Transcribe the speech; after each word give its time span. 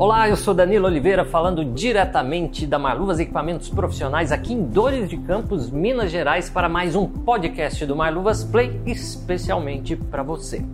Olá, 0.00 0.30
eu 0.30 0.34
sou 0.34 0.54
Danilo 0.54 0.86
Oliveira 0.86 1.26
falando 1.26 1.62
diretamente 1.62 2.66
da 2.66 2.78
Marluvas 2.78 3.20
Equipamentos 3.20 3.68
Profissionais 3.68 4.32
aqui 4.32 4.54
em 4.54 4.62
Dores 4.62 5.10
de 5.10 5.18
Campos, 5.18 5.70
Minas 5.70 6.10
Gerais, 6.10 6.48
para 6.48 6.70
mais 6.70 6.96
um 6.96 7.06
podcast 7.06 7.84
do 7.84 7.94
Marluvas 7.94 8.42
Play 8.42 8.80
especialmente 8.86 9.96
para 9.96 10.22
você. 10.22 10.64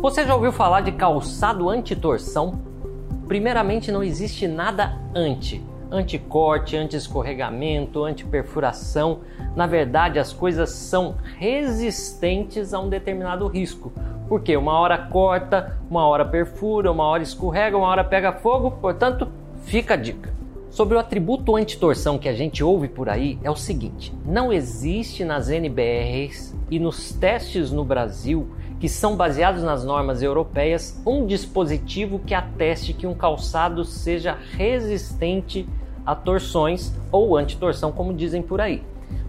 Você 0.00 0.26
já 0.26 0.34
ouviu 0.34 0.50
falar 0.50 0.80
de 0.80 0.90
calçado 0.90 1.70
anti-torção? 1.70 2.60
Primeiramente, 3.28 3.92
não 3.92 4.02
existe 4.02 4.48
nada 4.48 4.98
anti. 5.14 5.64
Anticorte, 5.92 6.76
anti-escorregamento, 6.76 8.02
anti-perfuração. 8.02 9.20
Na 9.54 9.68
verdade, 9.68 10.18
as 10.18 10.32
coisas 10.32 10.70
são 10.70 11.14
resistentes 11.36 12.74
a 12.74 12.80
um 12.80 12.88
determinado 12.88 13.46
risco. 13.46 13.92
Porque 14.28 14.56
uma 14.56 14.78
hora 14.78 14.98
corta, 14.98 15.78
uma 15.90 16.06
hora 16.06 16.24
perfura, 16.24 16.92
uma 16.92 17.04
hora 17.04 17.22
escorrega, 17.22 17.76
uma 17.76 17.86
hora 17.86 18.04
pega 18.04 18.32
fogo, 18.32 18.72
portanto, 18.72 19.28
fica 19.64 19.94
a 19.94 19.96
dica. 19.96 20.38
Sobre 20.70 20.96
o 20.96 20.98
atributo 20.98 21.56
antitorção 21.56 22.18
que 22.18 22.28
a 22.28 22.34
gente 22.34 22.62
ouve 22.62 22.88
por 22.88 23.08
aí 23.08 23.38
é 23.42 23.50
o 23.50 23.56
seguinte: 23.56 24.14
não 24.24 24.52
existe 24.52 25.24
nas 25.24 25.48
NBRs 25.48 26.54
e 26.70 26.78
nos 26.78 27.12
testes 27.12 27.70
no 27.70 27.84
Brasil, 27.84 28.46
que 28.78 28.88
são 28.88 29.16
baseados 29.16 29.62
nas 29.62 29.82
normas 29.82 30.22
europeias, 30.22 31.00
um 31.06 31.26
dispositivo 31.26 32.18
que 32.18 32.34
ateste 32.34 32.92
que 32.92 33.06
um 33.06 33.14
calçado 33.14 33.84
seja 33.84 34.36
resistente 34.52 35.66
a 36.04 36.14
torções 36.14 36.94
ou 37.10 37.36
antitorção, 37.36 37.90
como 37.90 38.14
dizem 38.14 38.42
por 38.42 38.60
aí. 38.60 38.82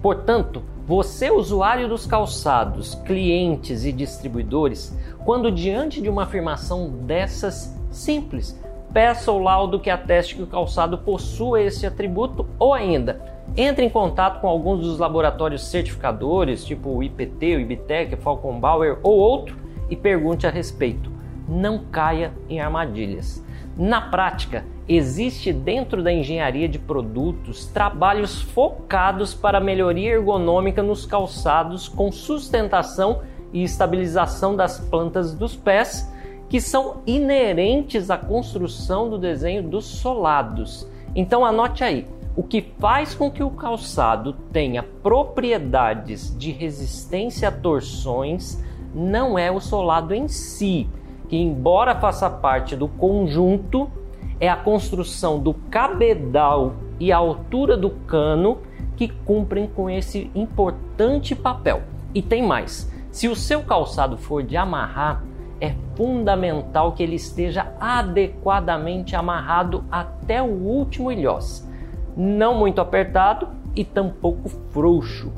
Portanto, 0.00 0.62
você, 0.86 1.30
usuário 1.30 1.88
dos 1.88 2.06
calçados, 2.06 2.94
clientes 3.06 3.84
e 3.84 3.92
distribuidores, 3.92 4.96
quando 5.24 5.50
diante 5.50 6.00
de 6.00 6.10
uma 6.10 6.24
afirmação 6.24 6.90
dessas 6.90 7.74
simples, 7.90 8.60
peça 8.92 9.32
o 9.32 9.38
laudo 9.38 9.80
que 9.80 9.88
ateste 9.88 10.36
que 10.36 10.42
o 10.42 10.46
calçado 10.46 10.98
possua 10.98 11.62
esse 11.62 11.86
atributo 11.86 12.46
ou 12.58 12.74
ainda 12.74 13.34
entre 13.56 13.84
em 13.84 13.90
contato 13.90 14.40
com 14.40 14.48
alguns 14.48 14.80
dos 14.80 14.98
laboratórios 14.98 15.64
certificadores, 15.64 16.64
tipo 16.64 16.90
o 16.90 17.02
IPT, 17.02 17.56
o 17.56 17.60
IBTEC, 17.60 18.16
Falcon 18.16 18.58
Bauer 18.58 18.98
ou 19.02 19.16
outro 19.16 19.56
e 19.88 19.96
pergunte 19.96 20.46
a 20.46 20.50
respeito. 20.50 21.10
Não 21.48 21.78
caia 21.78 22.32
em 22.48 22.60
armadilhas. 22.60 23.44
Na 23.76 24.00
prática, 24.00 24.64
existe 24.88 25.52
dentro 25.52 26.02
da 26.02 26.12
engenharia 26.12 26.68
de 26.68 26.78
produtos 26.78 27.66
trabalhos 27.66 28.42
focados 28.42 29.34
para 29.34 29.60
melhoria 29.60 30.12
ergonômica 30.12 30.82
nos 30.82 31.06
calçados 31.06 31.88
com 31.88 32.12
sustentação 32.12 33.22
e 33.52 33.62
estabilização 33.62 34.54
das 34.54 34.78
plantas 34.78 35.34
dos 35.34 35.56
pés, 35.56 36.12
que 36.48 36.60
são 36.60 37.02
inerentes 37.06 38.10
à 38.10 38.18
construção 38.18 39.08
do 39.08 39.18
desenho 39.18 39.62
dos 39.62 39.84
solados. 39.84 40.86
Então 41.14 41.44
anote 41.44 41.82
aí, 41.82 42.06
o 42.36 42.42
que 42.42 42.60
faz 42.78 43.14
com 43.14 43.30
que 43.30 43.42
o 43.42 43.50
calçado 43.50 44.32
tenha 44.52 44.82
propriedades 44.82 46.36
de 46.36 46.50
resistência 46.50 47.48
a 47.48 47.52
torções 47.52 48.62
não 48.94 49.38
é 49.38 49.50
o 49.50 49.60
solado 49.60 50.12
em 50.12 50.28
si, 50.28 50.88
que, 51.28 51.36
embora 51.36 51.94
faça 51.94 52.28
parte 52.28 52.76
do 52.76 52.86
conjunto, 52.86 53.90
é 54.40 54.48
a 54.48 54.56
construção 54.56 55.38
do 55.38 55.54
cabedal 55.54 56.74
e 56.98 57.12
a 57.12 57.16
altura 57.16 57.76
do 57.76 57.90
cano 57.90 58.58
que 58.96 59.08
cumprem 59.08 59.66
com 59.66 59.90
esse 59.90 60.30
importante 60.34 61.34
papel. 61.34 61.82
E 62.14 62.22
tem 62.22 62.42
mais: 62.42 62.90
se 63.10 63.28
o 63.28 63.36
seu 63.36 63.62
calçado 63.62 64.16
for 64.16 64.42
de 64.42 64.56
amarrar, 64.56 65.22
é 65.60 65.74
fundamental 65.96 66.92
que 66.92 67.02
ele 67.02 67.16
esteja 67.16 67.72
adequadamente 67.80 69.16
amarrado 69.16 69.84
até 69.90 70.42
o 70.42 70.46
último 70.46 71.10
ilhós, 71.10 71.68
não 72.16 72.54
muito 72.54 72.80
apertado 72.80 73.48
e 73.74 73.84
tampouco 73.84 74.48
frouxo. 74.70 75.32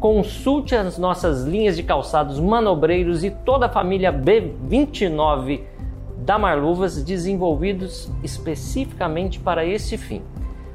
Consulte 0.00 0.76
as 0.76 0.96
nossas 0.96 1.44
linhas 1.44 1.76
de 1.76 1.82
calçados 1.82 2.38
manobreiros 2.38 3.24
e 3.24 3.30
toda 3.30 3.66
a 3.66 3.68
família 3.68 4.12
B29 4.12 5.62
da 6.28 6.38
Marluvas, 6.38 7.02
desenvolvidos 7.02 8.12
especificamente 8.22 9.40
para 9.40 9.64
esse 9.64 9.96
fim, 9.96 10.20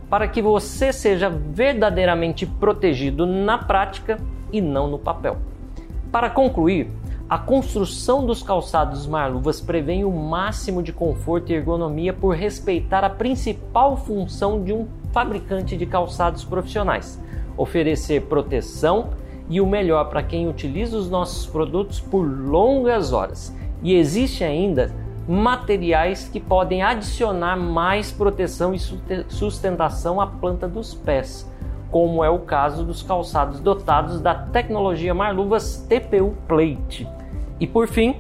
para 0.10 0.28
que 0.28 0.42
você 0.42 0.92
seja 0.92 1.30
verdadeiramente 1.30 2.44
protegido 2.44 3.28
na 3.28 3.60
prática 3.60 4.18
e 4.52 4.60
não 4.60 4.88
no 4.88 4.98
papel. 4.98 5.38
Para 6.12 6.28
concluir, 6.28 6.90
a 7.30 7.38
construção 7.38 8.26
dos 8.26 8.42
calçados 8.42 9.06
Marluvas 9.06 9.62
prevê 9.62 10.04
o 10.04 10.12
máximo 10.12 10.82
de 10.82 10.92
conforto 10.92 11.52
e 11.52 11.56
ergonomia 11.56 12.14
por 12.14 12.34
respeitar 12.34 13.04
a 13.04 13.10
principal 13.12 13.96
função 13.96 14.64
de 14.64 14.74
um 14.74 14.88
fabricante 15.12 15.78
de 15.78 15.86
calçados 15.86 16.44
profissionais 16.44 17.22
oferecer 17.56 18.24
proteção 18.24 19.12
e 19.48 19.62
o 19.62 19.68
melhor 19.68 20.10
para 20.10 20.24
quem 20.24 20.50
utiliza 20.50 20.98
os 20.98 21.12
nossos 21.12 21.46
produtos 21.46 22.00
por 22.00 22.24
longas 22.24 23.14
horas. 23.14 23.56
E 23.84 23.94
existe 23.94 24.44
ainda 24.44 25.03
materiais 25.28 26.28
que 26.28 26.40
podem 26.40 26.84
adicionar 26.84 27.56
mais 27.56 28.12
proteção 28.12 28.74
e 28.74 28.80
sustentação 29.30 30.20
à 30.20 30.28
planta 30.28 30.68
dos 30.68 30.94
pés, 30.94 31.50
como 31.90 32.24
é 32.24 32.30
o 32.30 32.40
caso 32.40 32.84
dos 32.84 33.02
calçados 33.02 33.60
dotados 33.60 34.20
da 34.20 34.36
tecnologia 34.36 35.14
Marluvas 35.14 35.86
TPU 35.88 36.36
Plate. 36.48 37.08
E 37.60 37.68
por 37.68 37.88
fim, 37.88 38.16